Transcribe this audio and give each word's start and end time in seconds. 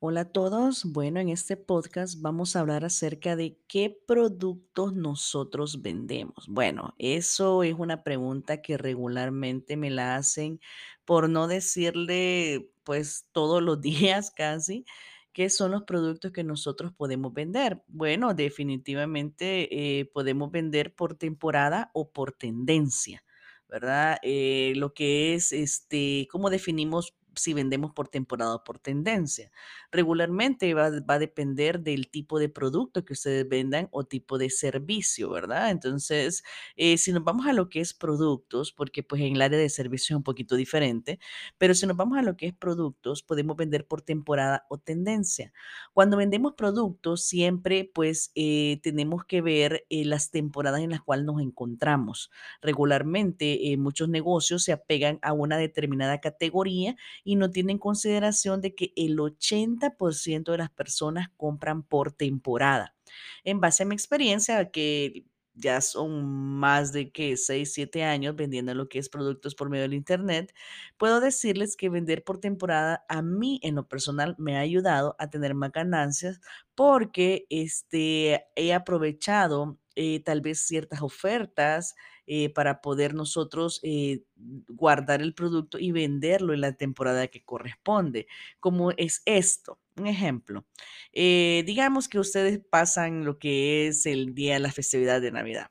Hola 0.00 0.20
a 0.20 0.32
todos. 0.32 0.84
Bueno, 0.84 1.18
en 1.18 1.28
este 1.28 1.56
podcast 1.56 2.20
vamos 2.20 2.54
a 2.54 2.60
hablar 2.60 2.84
acerca 2.84 3.34
de 3.34 3.58
qué 3.66 3.90
productos 4.06 4.94
nosotros 4.94 5.82
vendemos. 5.82 6.46
Bueno, 6.46 6.94
eso 6.98 7.64
es 7.64 7.74
una 7.76 8.04
pregunta 8.04 8.62
que 8.62 8.78
regularmente 8.78 9.76
me 9.76 9.90
la 9.90 10.14
hacen, 10.14 10.60
por 11.04 11.28
no 11.28 11.48
decirle, 11.48 12.70
pues 12.84 13.26
todos 13.32 13.60
los 13.60 13.80
días 14.20 14.30
casi, 14.30 14.84
¿qué 15.32 15.50
son 15.50 15.72
los 15.72 15.82
productos 15.82 16.30
que 16.30 16.44
nosotros 16.44 16.92
podemos 16.92 17.34
vender? 17.34 17.82
Bueno, 17.88 18.34
definitivamente 18.34 19.98
eh, 20.00 20.04
podemos 20.06 20.52
vender 20.52 20.94
por 20.94 21.16
temporada 21.16 21.90
o 21.92 22.12
por 22.12 22.30
tendencia. 22.32 23.24
¿Verdad? 23.68 24.18
Eh, 24.22 24.72
lo 24.76 24.94
que 24.94 25.34
es, 25.34 25.52
este, 25.52 26.26
¿cómo 26.30 26.48
definimos 26.50 27.17
si 27.38 27.54
vendemos 27.54 27.92
por 27.92 28.08
temporada 28.08 28.56
o 28.56 28.64
por 28.64 28.78
tendencia? 28.78 29.50
Regularmente 29.90 30.72
va, 30.74 30.90
va 31.00 31.14
a 31.14 31.18
depender 31.18 31.80
del 31.80 32.08
tipo 32.10 32.38
de 32.38 32.48
producto 32.48 33.04
que 33.04 33.12
ustedes 33.14 33.48
vendan 33.48 33.88
o 33.90 34.04
tipo 34.04 34.38
de 34.38 34.50
servicio, 34.50 35.30
¿verdad? 35.30 35.70
Entonces, 35.70 36.42
eh, 36.76 36.98
si 36.98 37.12
nos 37.12 37.24
vamos 37.24 37.46
a 37.46 37.52
lo 37.52 37.68
que 37.68 37.80
es 37.80 37.94
productos, 37.94 38.72
porque 38.72 39.02
pues 39.02 39.22
en 39.22 39.36
el 39.36 39.42
área 39.42 39.58
de 39.58 39.68
servicio 39.68 40.14
es 40.14 40.18
un 40.18 40.22
poquito 40.22 40.56
diferente, 40.56 41.18
pero 41.58 41.74
si 41.74 41.86
nos 41.86 41.96
vamos 41.96 42.18
a 42.18 42.22
lo 42.22 42.36
que 42.36 42.46
es 42.46 42.54
productos, 42.54 43.22
podemos 43.22 43.56
vender 43.56 43.86
por 43.86 44.02
temporada 44.02 44.66
o 44.68 44.78
tendencia. 44.78 45.52
Cuando 45.92 46.16
vendemos 46.16 46.54
productos, 46.54 47.24
siempre 47.24 47.90
pues 47.94 48.32
eh, 48.34 48.80
tenemos 48.82 49.24
que 49.24 49.40
ver 49.40 49.86
eh, 49.90 50.04
las 50.04 50.30
temporadas 50.30 50.80
en 50.80 50.90
las 50.90 51.02
cuales 51.02 51.26
nos 51.26 51.40
encontramos. 51.40 52.30
Regularmente, 52.62 53.72
eh, 53.72 53.76
muchos 53.76 54.08
negocios 54.08 54.64
se 54.64 54.72
apegan 54.72 55.18
a 55.22 55.32
una 55.32 55.56
determinada 55.56 56.20
categoría 56.20 56.96
y 57.28 57.36
no 57.36 57.50
tienen 57.50 57.76
consideración 57.76 58.62
de 58.62 58.74
que 58.74 58.94
el 58.96 59.18
80% 59.18 60.50
de 60.50 60.56
las 60.56 60.70
personas 60.70 61.28
compran 61.36 61.82
por 61.82 62.10
temporada. 62.10 62.96
En 63.44 63.60
base 63.60 63.82
a 63.82 63.86
mi 63.86 63.94
experiencia, 63.94 64.70
que 64.70 65.26
ya 65.52 65.82
son 65.82 66.24
más 66.24 66.90
de 66.90 67.12
que 67.12 67.36
6 67.36 67.70
7 67.70 68.02
años 68.02 68.34
vendiendo 68.34 68.72
lo 68.72 68.88
que 68.88 68.98
es 68.98 69.10
productos 69.10 69.54
por 69.54 69.68
medio 69.68 69.82
del 69.82 69.92
internet, 69.92 70.54
puedo 70.96 71.20
decirles 71.20 71.76
que 71.76 71.90
vender 71.90 72.24
por 72.24 72.40
temporada 72.40 73.04
a 73.10 73.20
mí 73.20 73.60
en 73.62 73.74
lo 73.74 73.86
personal 73.86 74.34
me 74.38 74.56
ha 74.56 74.60
ayudado 74.60 75.14
a 75.18 75.28
tener 75.28 75.54
más 75.54 75.72
ganancias 75.72 76.40
porque 76.74 77.44
este, 77.50 78.46
he 78.56 78.72
aprovechado 78.72 79.78
eh, 79.96 80.20
tal 80.20 80.40
vez 80.40 80.60
ciertas 80.60 81.02
ofertas 81.02 81.94
eh, 82.30 82.50
para 82.50 82.82
poder 82.82 83.14
nosotros 83.14 83.80
eh, 83.82 84.22
guardar 84.68 85.22
el 85.22 85.32
producto 85.32 85.78
y 85.78 85.92
venderlo 85.92 86.52
en 86.52 86.60
la 86.60 86.74
temporada 86.74 87.28
que 87.28 87.42
corresponde. 87.42 88.26
¿Cómo 88.60 88.90
es 88.98 89.22
esto? 89.24 89.78
Un 89.96 90.08
ejemplo, 90.08 90.66
eh, 91.12 91.62
digamos 91.66 92.06
que 92.06 92.18
ustedes 92.18 92.60
pasan 92.70 93.24
lo 93.24 93.38
que 93.38 93.88
es 93.88 94.04
el 94.04 94.34
día 94.34 94.54
de 94.54 94.60
la 94.60 94.70
festividad 94.70 95.22
de 95.22 95.32
Navidad. 95.32 95.70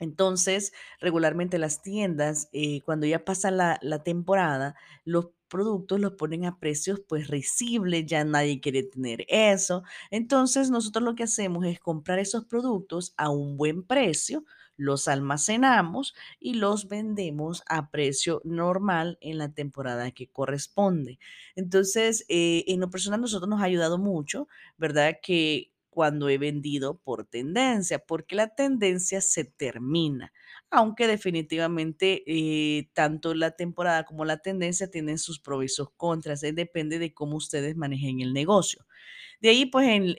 Entonces, 0.00 0.72
regularmente 0.98 1.58
las 1.58 1.82
tiendas, 1.82 2.48
cuando 2.86 3.06
ya 3.06 3.24
pasa 3.24 3.50
la, 3.50 3.78
la 3.82 4.02
temporada, 4.02 4.74
los 5.04 5.28
productos 5.52 6.00
los 6.00 6.14
ponen 6.14 6.46
a 6.46 6.58
precios 6.58 7.02
pues 7.06 7.28
risibles, 7.28 8.06
ya 8.06 8.24
nadie 8.24 8.58
quiere 8.62 8.82
tener 8.82 9.26
eso. 9.28 9.82
Entonces, 10.10 10.70
nosotros 10.70 11.04
lo 11.04 11.14
que 11.14 11.24
hacemos 11.24 11.66
es 11.66 11.78
comprar 11.78 12.18
esos 12.18 12.46
productos 12.46 13.12
a 13.18 13.28
un 13.28 13.58
buen 13.58 13.82
precio, 13.82 14.44
los 14.76 15.08
almacenamos 15.08 16.14
y 16.40 16.54
los 16.54 16.88
vendemos 16.88 17.62
a 17.68 17.90
precio 17.90 18.40
normal 18.44 19.18
en 19.20 19.38
la 19.38 19.52
temporada 19.52 20.10
que 20.12 20.28
corresponde. 20.28 21.18
Entonces, 21.56 22.24
eh, 22.28 22.64
en 22.68 22.80
lo 22.80 22.90
personal, 22.90 23.20
nosotros 23.20 23.48
nos 23.48 23.60
ha 23.60 23.64
ayudado 23.64 23.98
mucho, 23.98 24.48
¿verdad? 24.76 25.16
Que 25.22 25.72
cuando 25.90 26.28
he 26.30 26.38
vendido 26.38 26.98
por 26.98 27.26
tendencia, 27.26 27.98
porque 27.98 28.34
la 28.34 28.48
tendencia 28.54 29.20
se 29.20 29.44
termina, 29.44 30.32
aunque 30.70 31.06
definitivamente 31.06 32.22
eh, 32.26 32.88
tanto 32.94 33.34
la 33.34 33.50
temporada 33.52 34.04
como 34.04 34.24
la 34.24 34.38
tendencia 34.38 34.90
tienen 34.90 35.18
sus 35.18 35.40
sus 35.68 35.90
contras, 35.96 36.42
eh, 36.44 36.52
depende 36.52 36.98
de 36.98 37.12
cómo 37.12 37.36
ustedes 37.36 37.76
manejen 37.76 38.20
el 38.20 38.32
negocio. 38.32 38.86
De 39.40 39.50
ahí, 39.50 39.66
pues, 39.66 39.88
en, 39.88 40.14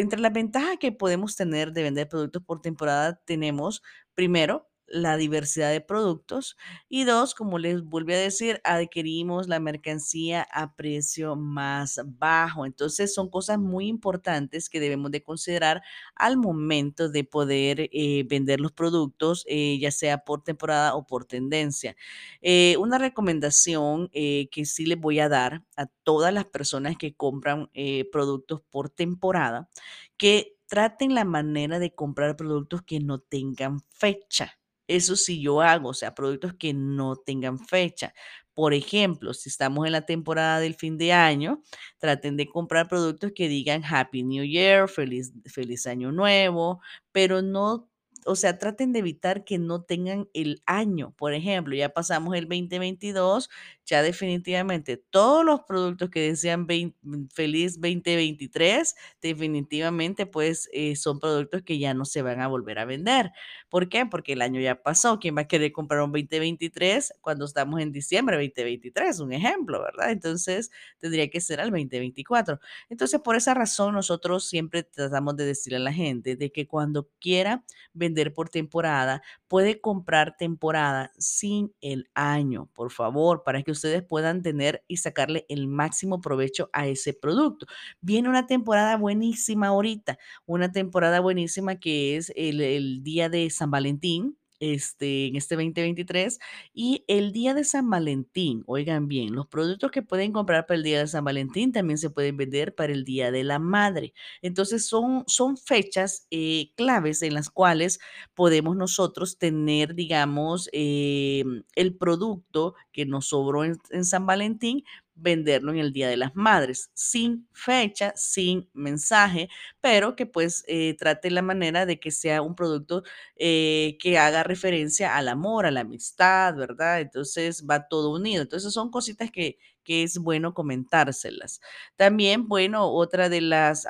entre 0.00 0.20
las 0.20 0.32
ventajas 0.32 0.76
que 0.78 0.92
podemos 0.92 1.36
tener 1.36 1.72
de 1.72 1.82
vender 1.82 2.08
productos 2.08 2.42
por 2.44 2.60
temporada, 2.60 3.20
tenemos 3.26 3.82
primero 4.14 4.69
la 4.90 5.16
diversidad 5.16 5.70
de 5.70 5.80
productos 5.80 6.56
y 6.88 7.04
dos, 7.04 7.34
como 7.34 7.58
les 7.58 7.82
volví 7.84 8.12
a 8.14 8.18
decir, 8.18 8.60
adquirimos 8.64 9.48
la 9.48 9.60
mercancía 9.60 10.46
a 10.52 10.74
precio 10.74 11.36
más 11.36 12.00
bajo. 12.04 12.66
Entonces, 12.66 13.14
son 13.14 13.30
cosas 13.30 13.58
muy 13.58 13.86
importantes 13.86 14.68
que 14.68 14.80
debemos 14.80 15.10
de 15.12 15.22
considerar 15.22 15.82
al 16.16 16.36
momento 16.36 17.08
de 17.08 17.24
poder 17.24 17.88
eh, 17.92 18.24
vender 18.28 18.60
los 18.60 18.72
productos, 18.72 19.44
eh, 19.48 19.78
ya 19.80 19.90
sea 19.92 20.18
por 20.18 20.42
temporada 20.42 20.94
o 20.94 21.06
por 21.06 21.24
tendencia. 21.24 21.96
Eh, 22.42 22.76
una 22.78 22.98
recomendación 22.98 24.08
que 24.10 24.64
sí 24.64 24.86
les 24.86 24.98
voy 25.00 25.20
a 25.20 25.28
dar 25.28 25.64
a 25.76 25.86
todas 26.02 26.32
las 26.32 26.44
personas 26.46 26.96
que 26.96 27.14
compran 27.14 27.70
productos 28.12 28.60
por 28.70 28.90
temporada, 28.90 29.68
que 30.16 30.56
traten 30.66 31.14
la 31.14 31.24
manera 31.24 31.78
de 31.78 31.94
comprar 31.94 32.36
productos 32.36 32.82
que 32.82 33.00
no 33.00 33.18
tengan 33.20 33.80
fecha. 33.90 34.59
Eso 34.90 35.14
sí 35.14 35.40
yo 35.40 35.60
hago, 35.60 35.90
o 35.90 35.94
sea, 35.94 36.14
productos 36.16 36.54
que 36.54 36.74
no 36.74 37.14
tengan 37.14 37.58
fecha. 37.60 38.12
Por 38.54 38.74
ejemplo, 38.74 39.32
si 39.34 39.48
estamos 39.48 39.86
en 39.86 39.92
la 39.92 40.04
temporada 40.04 40.58
del 40.58 40.74
fin 40.74 40.98
de 40.98 41.12
año, 41.12 41.62
traten 41.98 42.36
de 42.36 42.48
comprar 42.48 42.88
productos 42.88 43.30
que 43.34 43.48
digan 43.48 43.84
Happy 43.84 44.24
New 44.24 44.44
Year, 44.44 44.88
feliz, 44.88 45.32
feliz 45.46 45.86
año 45.86 46.10
nuevo, 46.10 46.80
pero 47.12 47.40
no, 47.40 47.88
o 48.26 48.34
sea, 48.34 48.58
traten 48.58 48.92
de 48.92 48.98
evitar 48.98 49.44
que 49.44 49.58
no 49.58 49.82
tengan 49.82 50.28
el 50.34 50.60
año. 50.66 51.14
Por 51.16 51.34
ejemplo, 51.34 51.76
ya 51.76 51.90
pasamos 51.90 52.34
el 52.34 52.48
2022, 52.48 53.48
ya 53.90 54.02
definitivamente 54.02 54.96
todos 54.96 55.44
los 55.44 55.60
productos 55.62 56.10
que 56.10 56.20
decían 56.20 56.66
vein- 56.66 56.94
feliz 57.34 57.74
2023, 57.80 58.94
definitivamente 59.20 60.26
pues 60.26 60.68
eh, 60.72 60.96
son 60.96 61.20
productos 61.20 61.62
que 61.62 61.78
ya 61.78 61.92
no 61.94 62.04
se 62.04 62.22
van 62.22 62.40
a 62.40 62.48
volver 62.48 62.78
a 62.78 62.84
vender. 62.86 63.32
¿Por 63.68 63.88
qué? 63.88 64.06
Porque 64.06 64.32
el 64.34 64.42
año 64.42 64.60
ya 64.60 64.82
pasó. 64.82 65.18
¿Quién 65.18 65.36
va 65.36 65.42
a 65.42 65.48
querer 65.48 65.72
comprar 65.72 66.00
un 66.02 66.12
2023 66.12 67.12
cuando 67.20 67.44
estamos 67.44 67.80
en 67.80 67.92
diciembre 67.92 68.36
de 68.36 68.44
2023? 68.44 69.20
Un 69.20 69.32
ejemplo, 69.32 69.82
¿verdad? 69.82 70.10
Entonces 70.10 70.70
tendría 70.98 71.28
que 71.30 71.40
ser 71.40 71.60
al 71.60 71.70
2024. 71.70 72.58
Entonces, 72.88 73.20
por 73.20 73.36
esa 73.36 73.54
razón, 73.54 73.94
nosotros 73.94 74.46
siempre 74.48 74.82
tratamos 74.82 75.36
de 75.36 75.46
decirle 75.46 75.76
a 75.78 75.80
la 75.80 75.92
gente 75.92 76.36
de 76.36 76.50
que 76.52 76.66
cuando 76.66 77.08
quiera 77.20 77.64
vender 77.92 78.32
por 78.32 78.48
temporada, 78.48 79.22
puede 79.50 79.80
comprar 79.80 80.36
temporada 80.38 81.12
sin 81.18 81.74
el 81.80 82.08
año, 82.14 82.70
por 82.72 82.92
favor, 82.92 83.42
para 83.44 83.62
que 83.64 83.72
ustedes 83.72 84.04
puedan 84.04 84.42
tener 84.42 84.84
y 84.86 84.98
sacarle 84.98 85.44
el 85.48 85.66
máximo 85.66 86.20
provecho 86.20 86.70
a 86.72 86.86
ese 86.86 87.14
producto. 87.14 87.66
Viene 88.00 88.28
una 88.28 88.46
temporada 88.46 88.96
buenísima 88.96 89.66
ahorita, 89.68 90.18
una 90.46 90.70
temporada 90.70 91.18
buenísima 91.20 91.80
que 91.80 92.16
es 92.16 92.32
el, 92.36 92.60
el 92.60 93.02
día 93.02 93.28
de 93.28 93.50
San 93.50 93.72
Valentín. 93.72 94.36
Este, 94.60 95.26
en 95.26 95.36
este 95.36 95.54
2023 95.56 96.38
y 96.74 97.04
el 97.08 97.32
día 97.32 97.54
de 97.54 97.64
San 97.64 97.88
Valentín, 97.88 98.62
oigan 98.66 99.08
bien, 99.08 99.34
los 99.34 99.46
productos 99.46 99.90
que 99.90 100.02
pueden 100.02 100.32
comprar 100.32 100.66
para 100.66 100.76
el 100.76 100.84
día 100.84 100.98
de 101.00 101.06
San 101.08 101.24
Valentín 101.24 101.72
también 101.72 101.96
se 101.98 102.10
pueden 102.10 102.36
vender 102.36 102.74
para 102.74 102.92
el 102.92 103.04
día 103.04 103.30
de 103.30 103.42
la 103.42 103.58
madre. 103.58 104.12
Entonces 104.42 104.86
son, 104.86 105.24
son 105.26 105.56
fechas 105.56 106.26
eh, 106.30 106.72
claves 106.76 107.22
en 107.22 107.34
las 107.34 107.48
cuales 107.50 108.00
podemos 108.34 108.76
nosotros 108.76 109.38
tener, 109.38 109.94
digamos, 109.94 110.68
em, 110.72 111.62
el 111.74 111.96
producto 111.96 112.74
que 112.92 113.06
nos 113.06 113.28
sobró 113.28 113.64
en 113.64 114.04
San 114.04 114.26
Valentín 114.26 114.84
venderlo 115.14 115.72
en 115.72 115.78
el 115.78 115.92
Día 115.92 116.08
de 116.08 116.16
las 116.16 116.34
Madres, 116.34 116.90
sin 116.94 117.48
fecha, 117.52 118.12
sin 118.16 118.68
mensaje, 118.72 119.48
pero 119.80 120.16
que 120.16 120.26
pues 120.26 120.64
eh, 120.66 120.94
trate 120.98 121.30
la 121.30 121.42
manera 121.42 121.86
de 121.86 122.00
que 122.00 122.10
sea 122.10 122.42
un 122.42 122.54
producto 122.54 123.02
eh, 123.36 123.96
que 124.00 124.18
haga 124.18 124.42
referencia 124.42 125.16
al 125.16 125.28
amor, 125.28 125.66
a 125.66 125.70
la 125.70 125.80
amistad, 125.80 126.54
¿verdad? 126.56 127.00
Entonces 127.00 127.64
va 127.68 127.88
todo 127.88 128.12
unido. 128.14 128.42
Entonces 128.42 128.72
son 128.72 128.90
cositas 128.90 129.30
que, 129.30 129.58
que 129.84 130.02
es 130.02 130.18
bueno 130.18 130.54
comentárselas. 130.54 131.60
También, 131.96 132.48
bueno, 132.48 132.88
otra 132.90 133.28
de 133.28 133.40
las... 133.40 133.86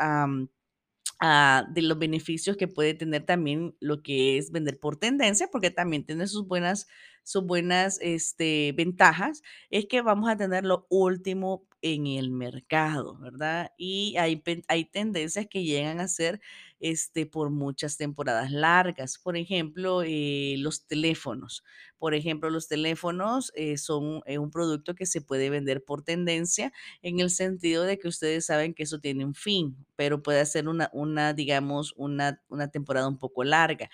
ah, 1.21 1.67
de 1.71 1.83
los 1.83 1.99
beneficios 1.99 2.57
que 2.57 2.69
puede 2.69 2.95
tener 2.95 3.25
también 3.27 3.77
lo 3.81 4.03
que 4.03 4.39
es 4.39 4.51
vender 4.53 4.79
por 4.79 4.97
tendencia, 4.97 5.49
porque 5.51 5.71
también 5.71 6.05
tiene 6.05 6.27
sus 6.27 6.47
buenas 6.47 6.89
sus 7.23 7.45
buenas 7.45 7.99
este, 8.01 8.73
ventajas 8.77 9.43
es 9.71 9.87
que 9.87 10.03
vamos 10.03 10.31
a 10.31 10.37
tener 10.37 10.65
lo 10.65 10.87
último 10.91 11.67
en 11.83 12.07
el 12.07 12.31
mercado, 12.31 13.17
¿verdad? 13.19 13.73
Y 13.79 14.17
hay, 14.19 14.43
tendencias 14.93 15.47
que 15.49 15.65
llegan 15.65 16.01
a 16.01 16.09
ser 16.09 16.41
este, 16.79 17.27
por 17.27 17.51
muchas 17.51 17.97
temporadas 17.97 18.51
largas. 18.51 19.19
Por 19.19 19.37
ejemplo, 19.37 20.03
eh, 20.05 20.57
los 20.59 20.87
teléfonos. 20.87 21.65
Por 21.99 22.15
ejemplo, 22.15 22.49
los 22.51 22.69
teléfonos 22.69 23.53
eh, 23.55 23.77
son 23.77 24.23
eh, 24.27 24.39
un 24.39 24.51
producto 24.51 24.95
que 24.95 25.07
se 25.07 25.21
puede 25.21 25.51
vender 25.51 25.85
por 25.85 26.03
tendencia 26.03 26.73
en 27.03 27.21
el 27.21 27.31
sentido 27.31 27.85
de 27.85 27.99
que 27.99 28.09
ustedes 28.09 28.47
saben 28.47 28.75
que 28.75 28.85
eso 28.85 29.01
tiene 29.01 29.25
un 29.25 29.35
fin, 29.35 29.77
pero 29.97 30.23
puede 30.23 30.45
ser 30.47 30.69
una, 30.69 30.91
una 30.93 31.35
digamos, 31.35 31.93
una, 31.97 32.43
una 32.49 32.69
temporada 32.69 33.09
un 33.09 33.19
poco 33.19 33.45
larga. 33.45 33.91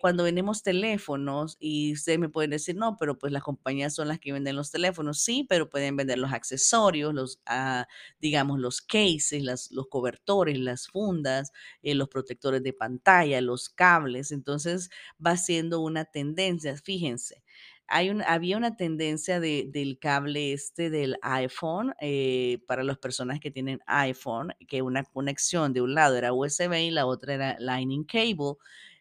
Cuando 0.00 0.24
vendemos 0.24 0.62
teléfonos 0.62 1.56
y 1.60 1.92
ustedes 1.92 2.18
me 2.24 2.30
pueden 2.30 2.50
decir, 2.50 2.76
no, 2.76 2.96
pero 2.98 3.18
pues 3.18 3.32
las 3.32 3.42
compañías 3.42 3.94
son 3.94 4.08
las 4.08 4.18
que 4.18 4.32
venden 4.32 4.56
los 4.56 4.70
teléfonos, 4.70 5.20
sí, 5.20 5.46
pero 5.48 5.68
pueden 5.70 5.96
vender 5.96 6.18
los 6.18 6.32
accesorios, 6.32 7.14
los, 7.14 7.40
ah, 7.46 7.86
digamos, 8.20 8.58
los 8.58 8.80
cases, 8.82 9.42
las, 9.42 9.70
los 9.70 9.86
cobertores, 9.88 10.58
las 10.58 10.88
fundas, 10.88 11.52
eh, 11.82 11.94
los 11.94 12.08
protectores 12.08 12.62
de 12.62 12.72
pantalla, 12.72 13.40
los 13.40 13.68
cables. 13.68 14.32
Entonces 14.32 14.90
va 15.24 15.36
siendo 15.36 15.80
una 15.80 16.04
tendencia, 16.06 16.76
fíjense. 16.76 17.42
Hay 17.86 18.08
un, 18.10 18.22
había 18.22 18.56
una 18.56 18.76
tendencia 18.76 19.40
de, 19.40 19.68
del 19.70 19.98
cable 19.98 20.52
este 20.54 20.88
del 20.88 21.16
iPhone 21.22 21.94
eh, 22.00 22.58
para 22.66 22.82
las 22.82 22.98
personas 22.98 23.40
que 23.40 23.50
tienen 23.50 23.80
iPhone, 23.86 24.54
que 24.68 24.80
una 24.82 25.04
conexión 25.04 25.72
de 25.74 25.82
un 25.82 25.94
lado 25.94 26.16
era 26.16 26.32
USB 26.32 26.72
y 26.86 26.90
la 26.90 27.04
otra 27.06 27.34
era 27.34 27.56
Lightning 27.58 28.04
Cable 28.04 28.56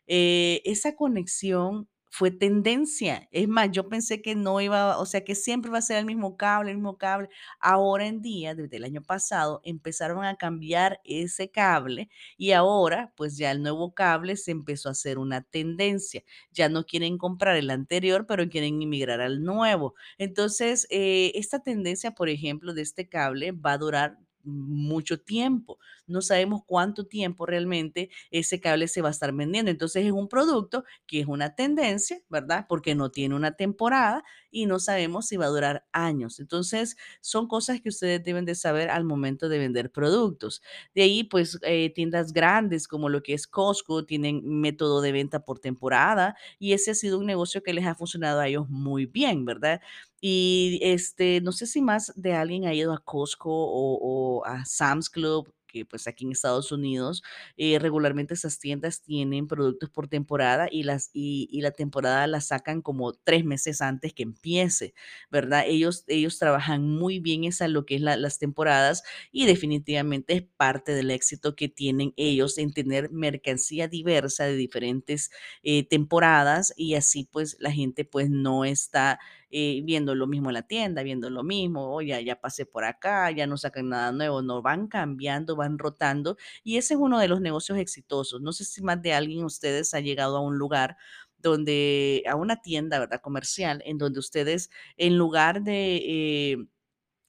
eh, 0.07 0.61
esa 0.65 0.95
conexión 0.95 1.87
fue 2.15 2.29
tendencia. 2.29 3.27
Es 3.31 3.47
más, 3.47 3.71
yo 3.71 3.89
pensé 3.89 4.21
que 4.21 4.35
no 4.35 4.61
iba, 4.61 4.99
o 4.99 5.05
sea, 5.07 5.23
que 5.23 5.33
siempre 5.33 5.71
va 5.71 5.79
a 5.79 5.81
ser 5.81 5.97
el 5.97 6.05
mismo 6.05 6.37
cable, 6.37 6.69
el 6.71 6.77
mismo 6.77 6.97
cable. 6.99 7.27
Ahora 7.59 8.05
en 8.05 8.21
día, 8.21 8.53
desde 8.53 8.77
el 8.77 8.83
año 8.83 9.01
pasado, 9.01 9.61
empezaron 9.63 10.23
a 10.23 10.35
cambiar 10.37 11.01
ese 11.05 11.49
cable 11.49 12.09
y 12.37 12.51
ahora, 12.51 13.11
pues 13.17 13.35
ya 13.37 13.49
el 13.51 13.63
nuevo 13.63 13.93
cable 13.95 14.37
se 14.37 14.51
empezó 14.51 14.89
a 14.89 14.91
hacer 14.91 15.17
una 15.17 15.41
tendencia. 15.41 16.23
Ya 16.51 16.69
no 16.69 16.85
quieren 16.85 17.17
comprar 17.17 17.55
el 17.57 17.71
anterior, 17.71 18.25
pero 18.27 18.47
quieren 18.47 18.79
inmigrar 18.81 19.19
al 19.19 19.43
nuevo. 19.43 19.95
Entonces, 20.19 20.85
eh, 20.91 21.31
esta 21.35 21.59
tendencia, 21.63 22.11
por 22.11 22.29
ejemplo, 22.29 22.73
de 22.75 22.83
este 22.83 23.09
cable 23.09 23.51
va 23.53 23.73
a 23.73 23.77
durar 23.79 24.19
mucho 24.43 25.19
tiempo. 25.21 25.79
No 26.07 26.21
sabemos 26.21 26.61
cuánto 26.65 27.05
tiempo 27.05 27.45
realmente 27.45 28.09
ese 28.31 28.59
cable 28.59 28.87
se 28.87 29.01
va 29.01 29.09
a 29.09 29.11
estar 29.11 29.33
vendiendo. 29.33 29.71
Entonces 29.71 30.05
es 30.05 30.11
un 30.11 30.27
producto 30.27 30.83
que 31.07 31.19
es 31.21 31.27
una 31.27 31.55
tendencia, 31.55 32.19
¿verdad? 32.29 32.65
Porque 32.67 32.95
no 32.95 33.09
tiene 33.11 33.35
una 33.35 33.53
temporada 33.55 34.23
y 34.51 34.65
no 34.65 34.79
sabemos 34.79 35.27
si 35.27 35.37
va 35.37 35.45
a 35.45 35.49
durar 35.49 35.85
años. 35.91 36.39
Entonces 36.39 36.97
son 37.21 37.47
cosas 37.47 37.81
que 37.81 37.89
ustedes 37.89 38.23
deben 38.23 38.45
de 38.45 38.55
saber 38.55 38.89
al 38.89 39.03
momento 39.05 39.49
de 39.49 39.59
vender 39.59 39.91
productos. 39.91 40.61
De 40.95 41.03
ahí, 41.03 41.23
pues 41.23 41.59
eh, 41.63 41.91
tiendas 41.93 42.33
grandes 42.33 42.87
como 42.87 43.09
lo 43.09 43.23
que 43.23 43.33
es 43.33 43.47
Costco 43.47 44.05
tienen 44.05 44.41
método 44.45 45.01
de 45.01 45.11
venta 45.11 45.43
por 45.45 45.59
temporada 45.59 46.35
y 46.59 46.73
ese 46.73 46.91
ha 46.91 46.95
sido 46.95 47.19
un 47.19 47.25
negocio 47.25 47.63
que 47.63 47.73
les 47.73 47.85
ha 47.85 47.95
funcionado 47.95 48.39
a 48.39 48.47
ellos 48.47 48.69
muy 48.69 49.05
bien, 49.05 49.45
¿verdad? 49.45 49.81
Y 50.25 50.79
este, 50.81 51.41
no 51.41 51.51
sé 51.51 51.67
si 51.67 51.81
más 51.81 52.13
de 52.15 52.33
alguien 52.33 52.65
ha 52.65 52.73
ido 52.73 52.93
a 52.93 52.99
Costco 53.03 53.49
o, 53.51 54.45
a 54.45 54.63
Sam's 54.65 55.09
Club 55.09 55.53
que 55.67 55.85
pues 55.85 56.05
aquí 56.07 56.23
en 56.25 56.31
Estados 56.31 56.71
Unidos 56.71 57.23
eh, 57.57 57.79
regularmente 57.79 58.35
esas 58.35 58.59
tiendas 58.59 59.01
tienen 59.01 59.47
productos 59.47 59.89
por 59.89 60.07
temporada 60.07 60.67
y, 60.71 60.83
las, 60.83 61.09
y, 61.13 61.59
la 61.61 61.71
temporada 61.71 62.27
la 62.27 62.41
sacan 62.41 62.83
como 62.83 63.13
tres 63.13 63.43
meses 63.43 63.81
antes 63.81 64.13
que 64.13 64.21
empiece, 64.21 64.93
¿verdad? 65.31 65.63
Ellos, 65.65 66.03
ellos 66.07 66.37
trabajan 66.37 66.87
muy 66.87 67.19
bien 67.19 67.43
esa 67.43 67.67
lo 67.67 67.85
que 67.87 67.95
es 67.95 68.01
la- 68.01 68.17
las 68.17 68.37
temporadas 68.37 69.03
y 69.31 69.45
definitivamente 69.47 70.33
es 70.35 70.43
parte 70.57 70.93
del 70.93 71.09
éxito 71.11 71.55
que 71.55 71.69
tienen 71.69 72.13
ellos 72.17 72.57
en 72.59 72.71
tener 72.71 73.09
mercancía 73.11 73.87
diversa 73.87 74.45
de 74.45 74.55
diferentes 74.55 75.31
eh, 75.63 75.87
temporadas 75.87 76.71
y 76.77 76.95
así 76.95 77.27
pues 77.31 77.57
la 77.59 77.71
gente 77.71 78.05
pues 78.05 78.29
no 78.29 78.63
está 78.65 79.19
eh, 79.53 79.81
viendo 79.85 80.15
lo 80.15 80.27
mismo 80.27 80.49
en 80.49 80.55
la 80.55 80.63
tienda, 80.63 81.03
viendo 81.03 81.29
lo 81.29 81.43
mismo, 81.43 81.93
oye, 81.93 82.09
ya 82.09 82.21
ya 82.21 82.41
pasé 82.41 82.65
por 82.65 82.83
acá, 82.85 83.31
ya 83.31 83.47
no 83.47 83.57
sacan 83.57 83.89
nada 83.89 84.11
nuevo, 84.11 84.41
no 84.41 84.61
van 84.61 84.87
cambiando, 84.87 85.55
van 85.55 85.77
rotando 85.79 86.37
y 86.63 86.77
ese 86.77 86.95
es 86.95 86.99
uno 86.99 87.19
de 87.19 87.27
los 87.29 87.41
negocios 87.41 87.77
exitosos. 87.77 88.41
No 88.41 88.51
sé 88.53 88.65
si 88.65 88.81
más 88.83 89.01
de 89.01 89.13
alguien 89.13 89.39
de 89.39 89.45
ustedes 89.45 89.93
ha 89.93 89.99
llegado 90.01 90.37
a 90.37 90.41
un 90.41 90.57
lugar 90.57 90.97
donde, 91.37 92.23
a 92.29 92.35
una 92.35 92.61
tienda, 92.61 92.99
¿verdad? 92.99 93.21
Comercial, 93.21 93.81
en 93.85 93.97
donde 93.97 94.19
ustedes, 94.19 94.69
en 94.97 95.17
lugar 95.17 95.61
de... 95.63 95.97
eh, 95.97 96.57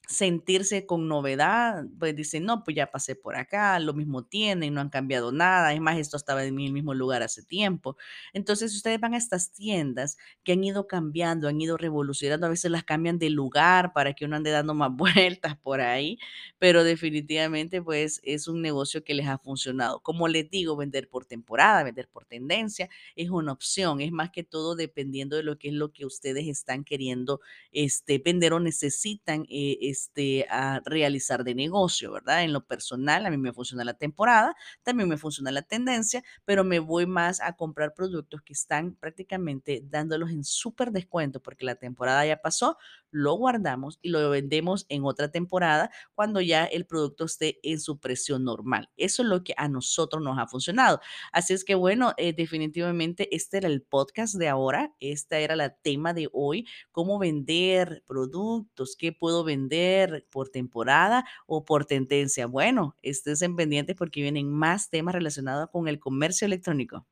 sentirse 0.07 0.87
con 0.87 1.09
novedad, 1.09 1.85
pues 1.99 2.15
dicen, 2.15 2.45
no, 2.45 2.63
pues 2.63 2.77
ya 2.77 2.91
pasé 2.91 3.17
por 3.17 3.37
acá, 3.37 3.79
lo 3.81 3.95
mismo 3.95 4.25
tienen, 4.25 4.75
no 4.75 4.81
han 4.81 4.91
cambiado 4.91 5.33
nada, 5.33 5.73
es 5.73 5.81
más, 5.81 5.99
esto 5.99 6.17
estaba 6.17 6.45
en 6.45 6.59
el 6.61 6.73
mismo 6.73 6.93
lugar 6.95 7.23
hace 7.23 7.43
tiempo. 7.43 7.97
Entonces, 8.33 8.75
ustedes 8.75 9.01
van 9.01 9.15
a 9.15 9.17
estas 9.19 9.53
tiendas 9.53 10.17
que 10.43 10.53
han 10.53 10.63
ido 10.65 10.87
cambiando, 10.87 11.49
han 11.49 11.61
ido 11.61 11.77
revolucionando, 11.77 12.47
a 12.47 12.51
veces 12.51 12.71
las 12.71 12.85
cambian 12.85 13.19
de 13.19 13.31
lugar 13.31 13.93
para 13.93 14.13
que 14.13 14.25
uno 14.27 14.37
ande 14.37 14.51
dando 14.51 14.75
más 14.75 14.91
vueltas 14.97 15.57
por 15.57 15.81
ahí, 15.81 16.19
pero 16.59 16.85
definitivamente, 16.85 17.83
pues 17.83 18.21
es 18.25 18.49
un 18.49 18.61
negocio 18.63 19.05
que 19.05 19.15
les 19.15 19.27
ha 19.27 19.39
funcionado. 19.39 20.01
Como 20.01 20.29
les 20.29 20.51
digo, 20.51 20.77
vender 20.77 21.09
por 21.09 21.25
temporada, 21.25 21.83
vender 21.83 22.09
por 22.09 22.25
tendencia, 22.27 22.89
es 23.17 23.31
una 23.31 23.53
opción, 23.53 24.01
es 24.01 24.13
más 24.13 24.31
que 24.31 24.43
todo 24.45 24.75
dependiendo 24.77 25.37
de 25.37 25.43
lo 25.43 25.59
que 25.59 25.69
es 25.69 25.75
lo 25.75 25.93
que 25.93 26.07
ustedes 26.07 26.47
están 26.47 26.85
queriendo 26.85 27.41
este, 27.73 28.19
vender 28.19 28.53
o 28.53 28.61
necesitan 28.61 29.47
eh, 29.49 29.79
este, 29.95 30.45
a 30.51 30.81
realizar 30.85 31.45
de 31.45 31.55
negocio, 31.55 32.11
¿verdad? 32.11 32.43
En 32.43 32.53
lo 32.53 32.67
personal, 32.67 33.25
a 33.25 33.31
mí 33.31 33.37
me 33.37 33.53
funciona 33.53 33.85
la 33.85 33.95
temporada, 33.95 34.57
también 34.83 35.09
me 35.09 35.17
funciona 35.17 35.53
la 35.53 35.63
tendencia, 35.63 36.25
pero 36.45 36.65
me 36.65 36.81
voy 36.81 37.07
más 37.07 37.41
a 37.41 37.53
comprar 37.55 37.95
productos 37.95 38.43
que 38.43 38.53
están 38.53 38.97
prácticamente 38.97 39.83
dándolos 39.85 40.31
en 40.31 40.43
súper 40.43 40.91
descuento 40.91 41.41
porque 41.41 41.65
la 41.65 41.77
temporada 41.77 42.27
ya 42.27 42.39
pasó, 42.43 42.77
lo 43.13 43.35
guardamos 43.35 44.01
y 44.03 44.09
lo 44.09 44.29
vendemos 44.31 44.85
en 44.89 45.05
otra 45.05 45.31
temporada 45.31 45.93
cuando 46.17 46.41
ya 46.41 46.65
el 46.65 46.87
producto 46.87 47.27
esté 47.27 47.61
en 47.63 47.79
su 47.79 48.01
precio 48.01 48.41
normal. 48.41 48.91
Eso 48.97 49.23
es 49.23 49.29
lo 49.29 49.45
que 49.45 49.55
a 49.57 49.69
nosotros 49.69 50.21
nos 50.21 50.37
ha 50.39 50.49
funcionado. 50.49 51.01
Así 51.31 51.53
es 51.55 51.65
que 51.65 51.77
bueno, 51.77 52.15
eh, 52.17 52.33
definitivamente 52.33 53.29
este 53.35 53.59
era 53.59 53.69
el 53.69 53.83
podcast 53.83 54.35
de 54.35 54.49
ahora, 54.49 54.93
esta 54.99 55.39
era 55.39 55.55
la 55.55 55.77
tema 55.77 56.13
de 56.13 56.29
hoy 56.33 56.67
cómo 56.91 57.21
vender 57.21 58.03
productos, 58.09 58.97
qué 58.99 59.13
puedo 59.13 59.45
vender 59.45 59.84
por 60.31 60.49
temporada 60.51 61.25
o 61.47 61.65
por 61.65 61.85
tendencia. 61.87 62.47
Bueno, 62.47 62.97
estés 63.03 63.43
en 63.43 63.57
pendiente 63.57 63.95
porque 63.95 64.23
vienen 64.23 64.51
más 64.51 64.91
temas 64.91 65.15
relacionados 65.15 65.71
con 65.71 65.89
el 65.89 65.99
comercio 66.01 66.47
electrónico. 66.47 67.07